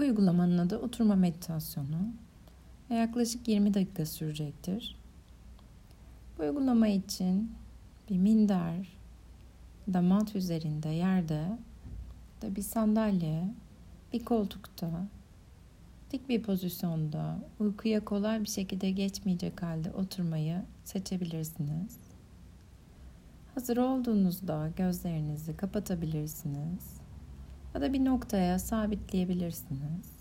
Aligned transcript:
Bu 0.00 0.04
uygulamanın 0.04 0.58
adı 0.58 0.78
oturma 0.78 1.16
meditasyonu 1.16 2.12
ve 2.90 2.94
yaklaşık 2.94 3.48
20 3.48 3.74
dakika 3.74 4.06
sürecektir. 4.06 4.96
Bu 6.38 6.42
uygulama 6.42 6.88
için 6.88 7.52
bir 8.10 8.18
minder 8.18 8.88
da 9.92 10.02
mat 10.02 10.36
üzerinde 10.36 10.88
yerde 10.88 11.58
da 12.42 12.56
bir 12.56 12.62
sandalye, 12.62 13.44
bir 14.12 14.24
koltukta, 14.24 15.06
dik 16.12 16.28
bir 16.28 16.42
pozisyonda 16.42 17.38
uykuya 17.58 18.04
kolay 18.04 18.40
bir 18.40 18.48
şekilde 18.48 18.90
geçmeyecek 18.90 19.62
halde 19.62 19.92
oturmayı 19.92 20.62
seçebilirsiniz. 20.84 21.98
Hazır 23.54 23.76
olduğunuzda 23.76 24.70
gözlerinizi 24.76 25.56
kapatabilirsiniz 25.56 26.99
ya 27.74 27.80
da 27.80 27.92
bir 27.92 28.04
noktaya 28.04 28.58
sabitleyebilirsiniz. 28.58 30.20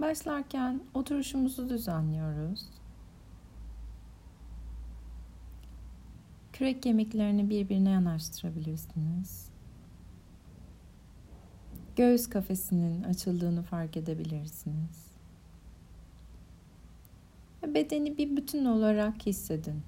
Başlarken 0.00 0.80
oturuşumuzu 0.94 1.68
düzenliyoruz. 1.68 2.68
Kürek 6.52 6.82
kemiklerini 6.82 7.50
birbirine 7.50 7.90
yanaştırabilirsiniz. 7.90 9.53
Göğüs 11.96 12.28
kafesinin 12.28 13.02
açıldığını 13.02 13.62
fark 13.62 13.96
edebilirsiniz. 13.96 15.04
Bedeni 17.66 18.18
bir 18.18 18.36
bütün 18.36 18.64
olarak 18.64 19.26
hissedin. 19.26 19.82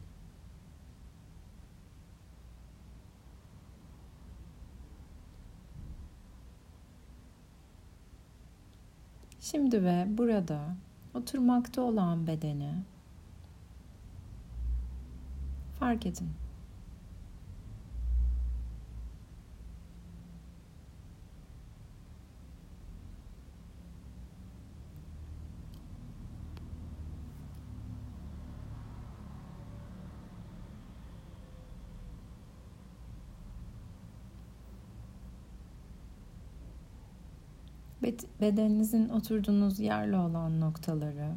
Şimdi 9.40 9.84
ve 9.84 10.06
burada 10.08 10.76
oturmakta 11.14 11.82
olan 11.82 12.26
bedeni 12.26 12.74
fark 15.78 16.06
edin. 16.06 16.45
Bedeninizin 38.40 39.08
oturduğunuz 39.08 39.80
yerle 39.80 40.16
olan 40.16 40.60
noktaları, 40.60 41.34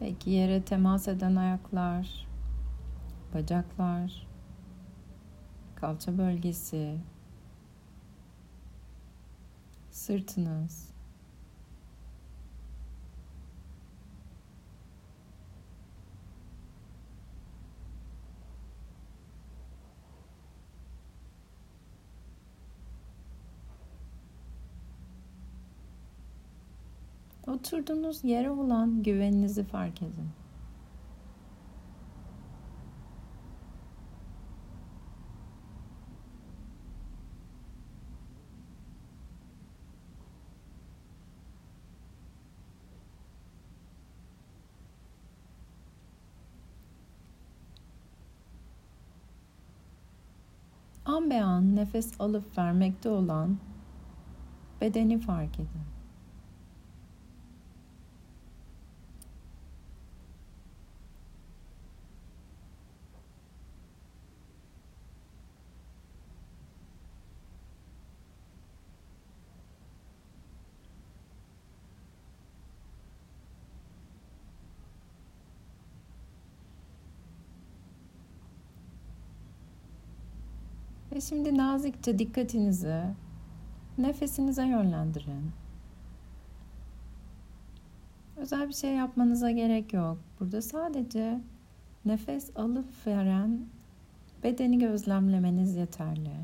belki 0.00 0.30
yere 0.30 0.62
temas 0.62 1.08
eden 1.08 1.36
ayaklar, 1.36 2.26
bacaklar, 3.34 4.26
kalça 5.76 6.18
bölgesi, 6.18 6.98
sırtınız, 9.90 10.88
Oturduğunuz 27.60 28.24
yere 28.24 28.50
olan 28.50 29.02
güveninizi 29.02 29.64
fark 29.64 30.02
edin. 30.02 30.28
An 51.04 51.30
be 51.30 51.42
an 51.42 51.76
nefes 51.76 52.20
alıp 52.20 52.58
vermekte 52.58 53.08
olan 53.08 53.58
bedeni 54.80 55.18
fark 55.18 55.54
edin. 55.54 55.99
Şimdi 81.28 81.56
nazikçe 81.56 82.18
dikkatinizi 82.18 83.02
nefesinize 83.98 84.66
yönlendirin. 84.66 85.50
Özel 88.36 88.68
bir 88.68 88.72
şey 88.72 88.94
yapmanıza 88.94 89.50
gerek 89.50 89.92
yok. 89.92 90.18
Burada 90.40 90.62
sadece 90.62 91.40
nefes 92.04 92.56
alıp 92.56 93.06
veren 93.06 93.60
bedeni 94.42 94.78
gözlemlemeniz 94.78 95.76
yeterli. 95.76 96.36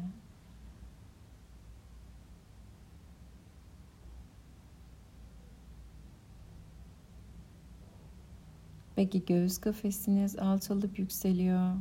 Belki 8.97 9.25
göğüs 9.25 9.59
kafesiniz 9.59 10.39
alçalıp 10.39 10.99
yükseliyor. 10.99 11.73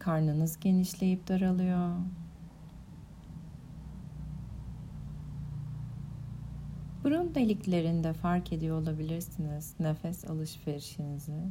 Karnınız 0.00 0.60
genişleyip 0.60 1.28
daralıyor. 1.28 1.90
Burun 7.04 7.34
deliklerinde 7.34 8.12
fark 8.12 8.52
ediyor 8.52 8.82
olabilirsiniz 8.82 9.74
nefes 9.80 10.30
alışverişinizi. 10.30 11.42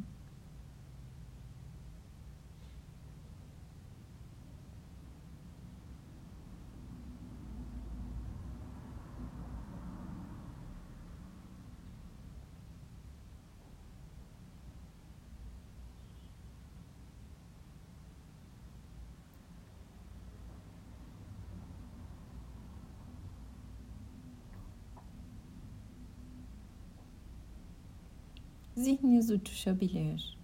Zihniniz 28.80 29.30
uçuşabilir. 29.30 30.38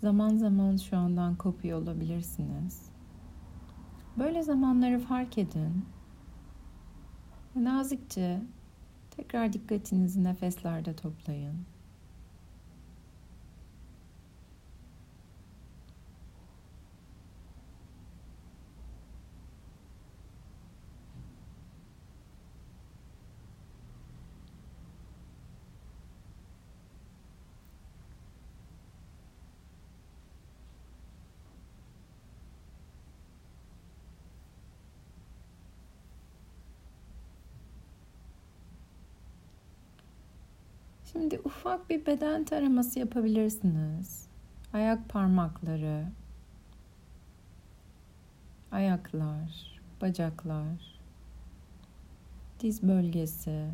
Zaman 0.00 0.36
zaman 0.36 0.76
şu 0.76 0.96
andan 0.96 1.36
kopuyor 1.36 1.82
olabilirsiniz. 1.82 2.82
Böyle 4.18 4.42
zamanları 4.42 4.98
fark 4.98 5.38
edin. 5.38 5.84
Nazikçe 7.56 8.42
tekrar 9.10 9.52
dikkatinizi 9.52 10.24
nefeslerde 10.24 10.96
toplayın. 10.96 11.56
Şimdi 41.12 41.40
ufak 41.44 41.90
bir 41.90 42.06
beden 42.06 42.44
taraması 42.44 42.98
yapabilirsiniz. 42.98 44.26
Ayak 44.72 45.08
parmakları, 45.08 46.06
ayaklar, 48.72 49.80
bacaklar, 50.00 51.00
diz 52.60 52.82
bölgesi, 52.82 53.66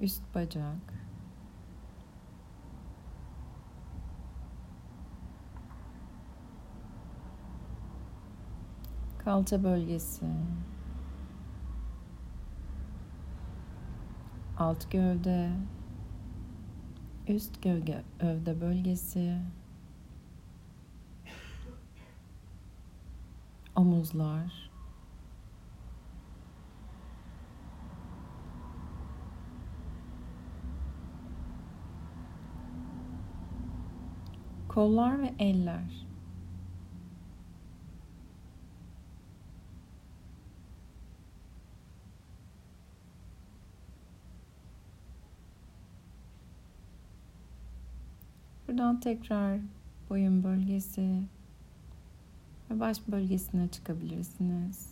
üst 0.00 0.22
bacak, 0.34 0.94
kalça 9.18 9.64
bölgesi, 9.64 10.26
alt 14.56 14.90
gövde, 14.90 15.52
üst 17.26 17.64
gövde, 17.64 18.02
övde 18.18 18.54
bölgesi, 18.54 19.40
omuzlar, 23.74 24.70
kollar 34.68 35.16
ve 35.16 35.34
eller. 35.38 36.05
Buradan 48.76 49.00
tekrar 49.00 49.60
boyun 50.10 50.44
bölgesi 50.44 51.22
ve 52.70 52.80
baş 52.80 53.08
bölgesine 53.08 53.68
çıkabilirsiniz. 53.68 54.90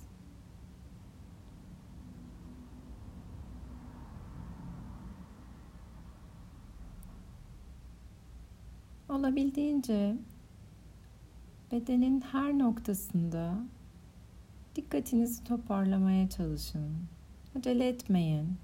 Olabildiğince 9.08 10.16
bedenin 11.72 12.20
her 12.20 12.58
noktasında 12.58 13.54
dikkatinizi 14.76 15.44
toparlamaya 15.44 16.28
çalışın. 16.28 16.92
Acele 17.58 17.88
etmeyin. 17.88 18.56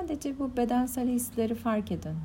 Sadece 0.00 0.38
bu 0.38 0.56
bedensel 0.56 1.08
hisleri 1.08 1.54
fark 1.54 1.92
edin. 1.92 2.16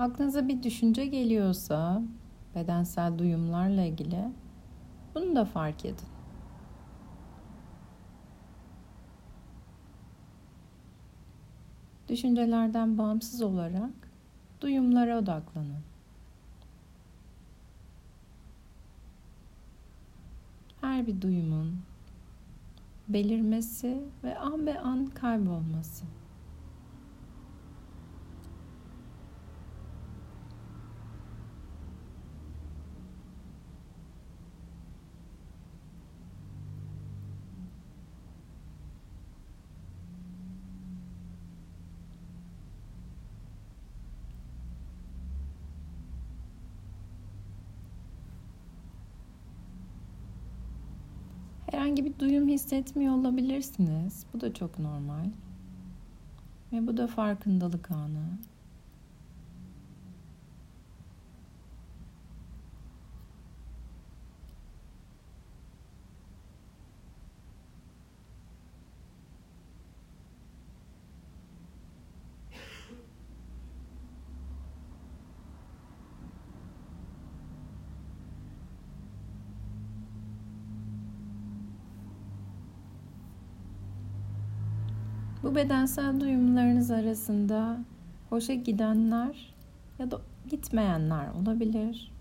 Aklınıza 0.00 0.48
bir 0.48 0.62
düşünce 0.62 1.06
geliyorsa 1.06 2.02
bedensel 2.54 3.18
duyumlarla 3.18 3.82
ilgili 3.82 4.28
bunu 5.14 5.36
da 5.36 5.44
fark 5.44 5.84
edin. 5.84 6.08
Düşüncelerden 12.08 12.98
bağımsız 12.98 13.42
olarak 13.42 13.90
duyumlara 14.60 15.18
odaklanın. 15.18 15.82
Her 20.80 21.06
bir 21.06 21.20
duyumun 21.20 21.76
belirmesi 23.08 24.02
ve 24.24 24.38
an 24.38 24.66
be 24.66 24.78
an 24.78 25.06
kaybolması. 25.06 26.19
Herhangi 51.90 52.04
bir 52.04 52.18
duyum 52.18 52.48
hissetmiyor 52.48 53.14
olabilirsiniz. 53.14 54.26
Bu 54.34 54.40
da 54.40 54.54
çok 54.54 54.78
normal. 54.78 55.24
Ve 56.72 56.86
bu 56.86 56.96
da 56.96 57.06
farkındalık 57.06 57.90
anı. 57.90 58.24
Bu 85.50 85.54
bedensel 85.54 86.20
duyumlarınız 86.20 86.90
arasında 86.90 87.78
hoşa 88.28 88.54
gidenler 88.54 89.54
ya 89.98 90.10
da 90.10 90.20
gitmeyenler 90.48 91.28
olabilir. 91.28 92.12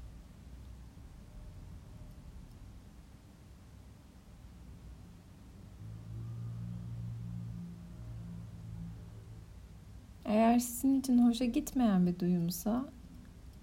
Eğer 10.26 10.60
sizin 10.60 11.00
için 11.00 11.28
hoşa 11.28 11.46
gitmeyen 11.46 12.08
bir 12.08 12.20
duyumsa 12.20 12.86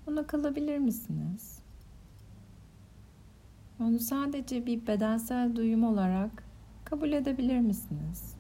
ona 0.07 0.27
kalabilir 0.27 0.79
misiniz? 0.79 1.59
Onu 3.81 3.99
sadece 3.99 4.67
bir 4.67 4.87
bedensel 4.87 5.57
duyum 5.57 5.85
olarak 5.85 6.45
kabul 6.85 7.13
edebilir 7.13 7.61
misiniz? 7.61 8.36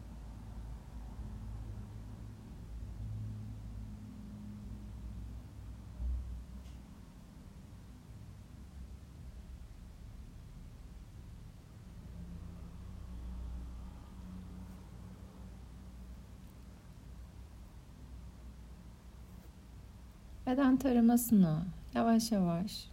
Beden 20.46 20.76
taramasını 20.76 21.62
yavaş 21.94 22.32
yavaş 22.32 22.88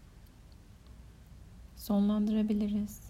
sonlandırabiliriz. 1.76 3.02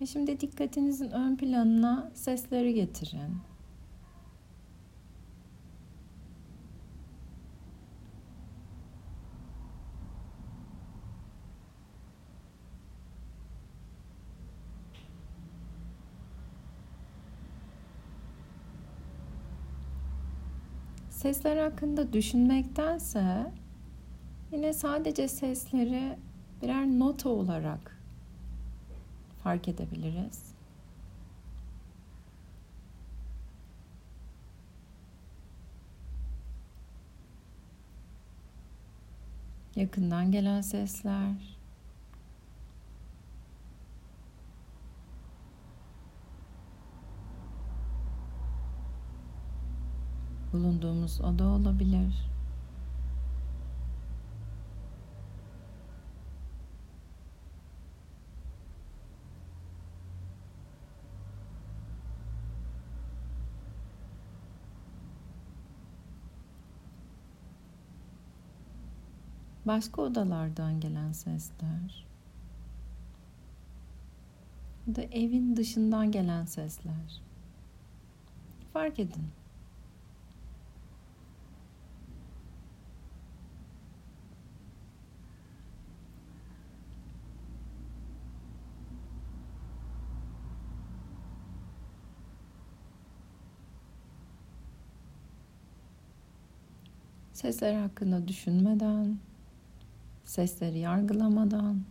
Ve 0.00 0.06
şimdi 0.06 0.40
dikkatinizin 0.40 1.10
ön 1.10 1.36
planına 1.36 2.10
sesleri 2.14 2.74
getirin. 2.74 3.40
Sesler 21.24 21.56
hakkında 21.56 22.12
düşünmektense 22.12 23.52
yine 24.52 24.72
sadece 24.72 25.28
sesleri 25.28 26.18
birer 26.62 26.86
nota 26.86 27.28
olarak 27.28 28.00
fark 29.42 29.68
edebiliriz. 29.68 30.54
Yakından 39.76 40.32
gelen 40.32 40.60
sesler, 40.60 41.56
bulunduğumuz 50.54 51.20
oda 51.20 51.44
olabilir. 51.44 52.30
Başka 69.66 70.02
odalardan 70.02 70.80
gelen 70.80 71.12
sesler. 71.12 72.06
Ya 74.86 74.94
da 74.94 75.02
evin 75.02 75.56
dışından 75.56 76.12
gelen 76.12 76.44
sesler. 76.44 77.22
Fark 78.72 78.98
edin. 78.98 79.43
Sesler 97.34 97.74
hakkında 97.74 98.28
düşünmeden, 98.28 99.18
sesleri 100.24 100.78
yargılamadan 100.78 101.82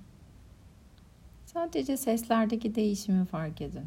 sadece 1.45 1.97
seslerdeki 1.97 2.75
değişimi 2.75 3.25
fark 3.25 3.61
edin. 3.61 3.85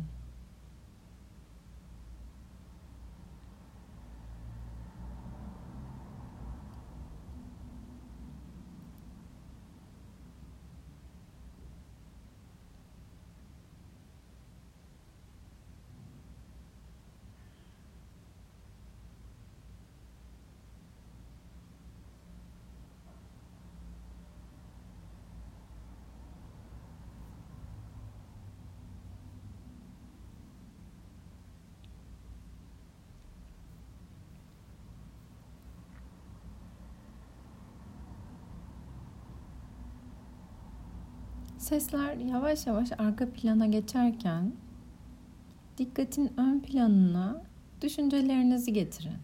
Sesler 41.66 42.16
yavaş 42.16 42.66
yavaş 42.66 42.88
arka 42.98 43.30
plana 43.30 43.66
geçerken 43.66 44.52
dikkatin 45.78 46.32
ön 46.40 46.60
planına 46.60 47.42
düşüncelerinizi 47.82 48.72
getirin. 48.72 49.16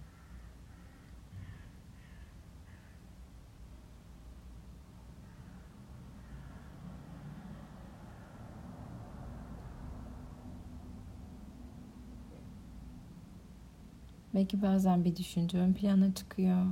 Belki 14.35 14.63
bazen 14.63 15.05
bir 15.05 15.17
düşünce 15.17 15.59
ön 15.59 15.73
plana 15.73 16.15
çıkıyor. 16.15 16.67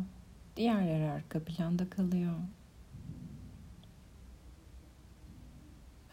Diğerleri 0.56 1.10
arka 1.10 1.44
planda 1.44 1.90
kalıyor. 1.90 2.34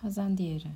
Bazen 0.08 0.38
diğeri. 0.38 0.68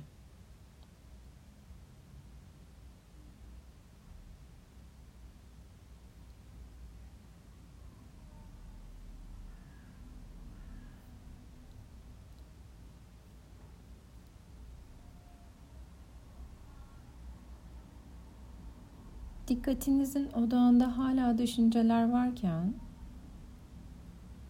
Dikkatinizin 19.48 20.32
odağında 20.32 20.98
hala 20.98 21.38
düşünceler 21.38 22.10
varken 22.12 22.74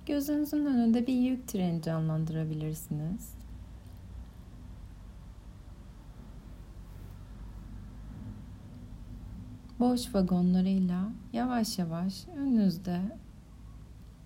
gözünüzün 0.07 0.67
önünde 0.67 1.07
bir 1.07 1.15
yük 1.15 1.49
treni 1.49 1.83
canlandırabilirsiniz. 1.83 3.42
Boş 9.83 10.15
vagonlarıyla 10.15 11.13
yavaş 11.33 11.79
yavaş 11.79 12.29
önünüzde 12.29 13.01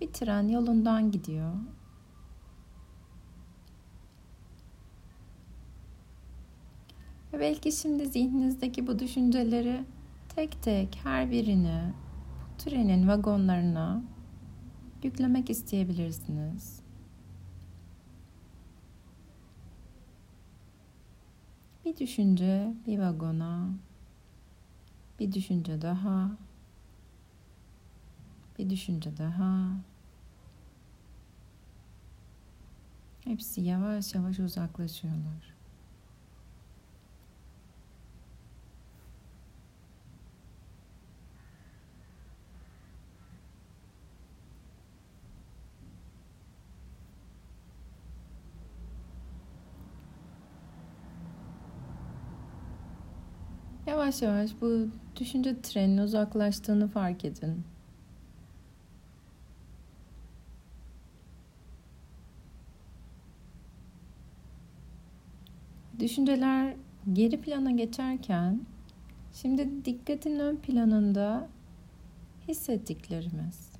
bir 0.01 0.07
tren 0.07 0.47
yolundan 0.47 1.11
gidiyor. 1.11 1.53
Ve 7.33 7.39
belki 7.39 7.71
şimdi 7.71 8.07
zihninizdeki 8.07 8.87
bu 8.87 8.99
düşünceleri 8.99 9.83
tek 10.35 10.63
tek 10.63 10.99
her 11.03 11.31
birini 11.31 11.93
bu 12.53 12.63
trenin 12.63 13.07
vagonlarına 13.07 14.01
yüklemek 15.03 15.49
isteyebilirsiniz. 15.49 16.81
Bir 21.85 21.97
düşünce 21.97 22.73
bir 22.87 22.99
vagona, 22.99 23.69
bir 25.19 25.31
düşünce 25.31 25.81
daha. 25.81 26.31
Bir 28.59 28.69
düşünce 28.69 29.17
daha. 29.17 29.69
Hepsi 33.23 33.61
yavaş 33.61 34.15
yavaş 34.15 34.39
uzaklaşıyorlar. 34.39 35.56
Yavaş 54.07 54.21
yavaş 54.21 54.51
bu 54.61 54.87
düşünce 55.19 55.61
treninin 55.61 56.01
uzaklaştığını 56.01 56.87
fark 56.87 57.25
edin. 57.25 57.63
Düşünceler 65.99 66.75
geri 67.13 67.41
plana 67.41 67.71
geçerken 67.71 68.61
şimdi 69.33 69.85
dikkatin 69.85 70.39
ön 70.39 70.55
planında 70.55 71.47
hissettiklerimiz. 72.47 73.71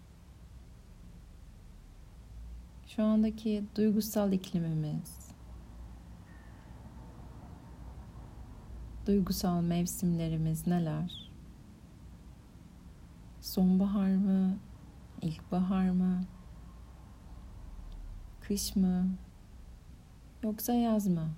Şu 2.88 3.04
andaki 3.04 3.64
duygusal 3.76 4.34
iklimimiz. 4.34 5.27
Duygusal 9.08 9.62
mevsimlerimiz 9.62 10.68
neler? 10.68 11.32
Sonbahar 13.42 14.16
mı? 14.16 14.58
İlkbahar 15.22 15.90
mı? 15.90 16.22
Kış 18.42 18.76
mı? 18.76 19.10
Yoksa 20.44 20.74
yaz 20.74 21.08
mı? 21.08 21.30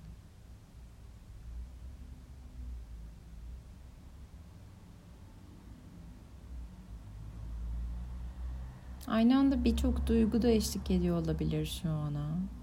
Aynı 9.06 9.38
anda 9.38 9.64
birçok 9.64 10.06
duygu 10.06 10.42
da 10.42 10.48
eşlik 10.50 10.90
ediyor 10.90 11.22
olabilir 11.22 11.80
şu 11.82 11.90
ana. 11.90 12.59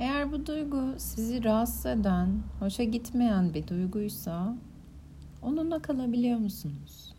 Eğer 0.00 0.32
bu 0.32 0.46
duygu 0.46 0.94
sizi 0.98 1.44
rahatsız 1.44 1.86
eden, 1.86 2.42
hoşa 2.60 2.84
gitmeyen 2.84 3.54
bir 3.54 3.66
duyguysa 3.66 4.56
onunla 5.42 5.82
kalabiliyor 5.82 6.38
musunuz? 6.38 7.14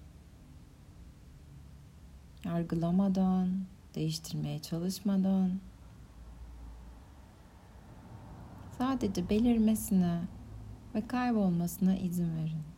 Yargılamadan, 2.46 3.50
değiştirmeye 3.96 4.60
çalışmadan 4.60 5.52
sadece 8.78 9.30
belirmesine 9.30 10.22
ve 10.96 11.08
kaybolmasına 11.08 11.96
izin 11.96 12.36
verin. 12.36 12.71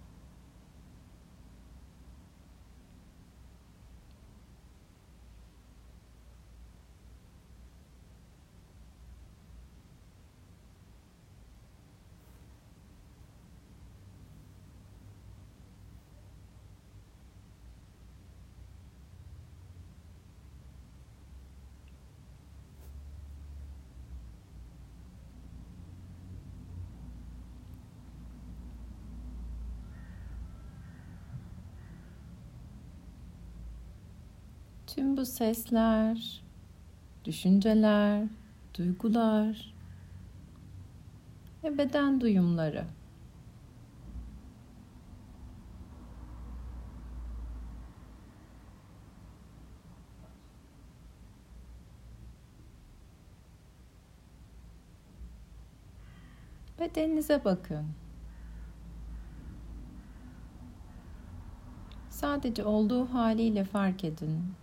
Tüm 34.96 35.18
bu 35.18 35.26
sesler, 35.26 36.44
düşünceler, 37.26 38.28
duygular 38.78 39.74
ve 41.64 41.78
beden 41.78 42.22
duyumları 42.22 42.86
Bedeninize 56.80 57.46
bakın. 57.46 57.86
Sadece 62.10 62.66
olduğu 62.66 63.06
haliyle 63.06 63.64
fark 63.64 64.04
edin. 64.04 64.63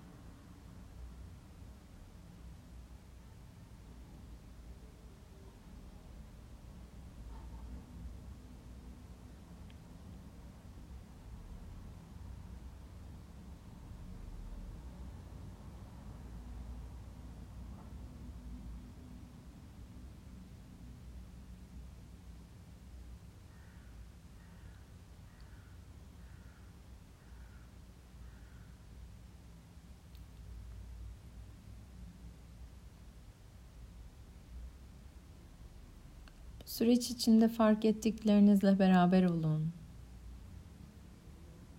Süreç 36.80 37.10
içinde 37.10 37.48
fark 37.48 37.84
ettiklerinizle 37.84 38.78
beraber 38.78 39.24
olun. 39.24 39.72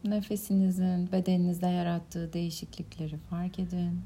Nefesinizin 0.03 1.11
bedeninizde 1.11 1.67
yarattığı 1.67 2.33
değişiklikleri 2.33 3.17
fark 3.17 3.59
edin. 3.59 4.01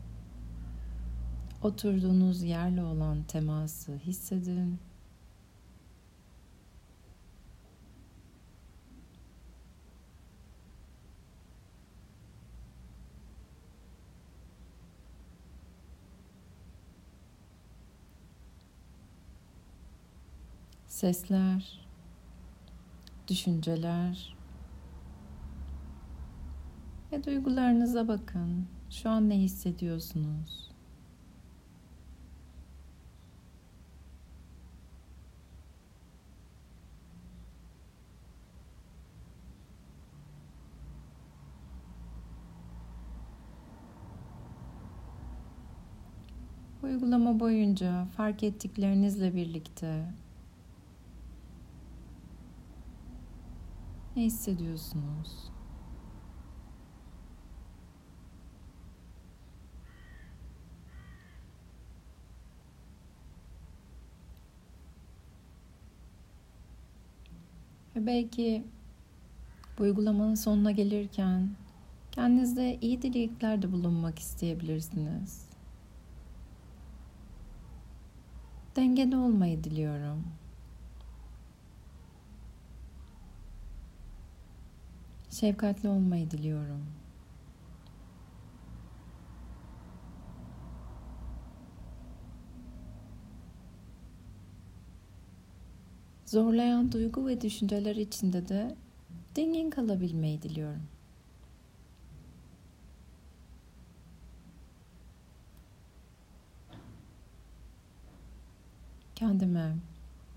Oturduğunuz 1.64 2.44
yerle 2.44 2.84
olan 2.84 3.24
teması 3.24 3.96
hissedin. 3.96 4.80
Sesler, 20.96 21.88
düşünceler 23.28 24.36
ve 27.12 27.24
duygularınıza 27.24 28.08
bakın. 28.08 28.68
Şu 28.90 29.10
an 29.10 29.30
ne 29.30 29.38
hissediyorsunuz? 29.40 30.72
Uygulama 46.84 47.40
boyunca 47.40 48.06
fark 48.06 48.44
ettiklerinizle 48.44 49.36
birlikte 49.36 50.06
Ne 54.16 54.24
hissediyorsunuz? 54.24 55.52
Ve 67.96 68.06
belki 68.06 68.64
bu 69.78 69.84
uygulamanın 69.84 70.36
sonuna 70.36 70.72
gelirken 70.72 71.50
kendinizde 72.12 72.78
iyi 72.82 73.02
dileklerde 73.02 73.72
bulunmak 73.72 74.20
isteyebilirsiniz. 74.20 75.46
Dengede 78.76 79.18
olmayı 79.18 79.64
diliyorum. 79.64 80.24
Şefkatli 85.40 85.90
olmayı 85.90 86.32
diliyorum. 86.32 86.86
Zorlayan 96.26 96.92
duygu 96.92 97.28
ve 97.28 97.42
düşünceler 97.42 97.96
içinde 97.96 98.48
de 98.50 98.76
dingin 99.36 99.70
kalabilmeyi 99.70 100.42
diliyorum. 100.42 100.84
Kendime, 109.16 109.76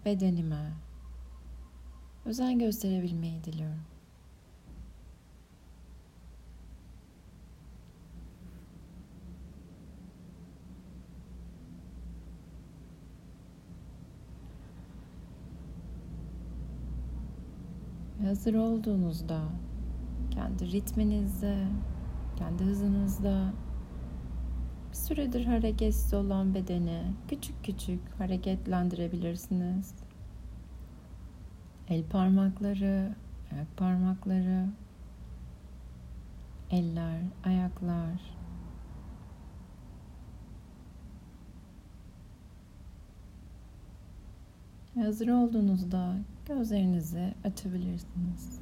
bedenime 0.04 0.72
özen 2.24 2.58
gösterebilmeyi 2.58 3.44
diliyorum. 3.44 3.97
Hazır 18.24 18.54
olduğunuzda 18.54 19.40
kendi 20.30 20.72
ritminizde, 20.72 21.66
kendi 22.36 22.64
hızınızda 22.64 23.52
bir 24.90 24.96
süredir 24.96 25.44
hareketsiz 25.44 26.14
olan 26.14 26.54
bedeni 26.54 27.02
küçük 27.28 27.64
küçük 27.64 28.00
hareketlendirebilirsiniz. 28.18 29.94
El 31.88 32.04
parmakları, 32.04 33.14
ayak 33.52 33.76
parmakları, 33.76 34.66
eller, 36.70 37.20
ayaklar, 37.44 38.38
Hazır 44.98 45.28
olduğunuzda 45.28 46.16
Gözlerinizi 46.48 47.34
açabilirsiniz. 47.44 48.60